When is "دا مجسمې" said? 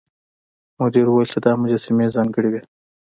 1.45-2.07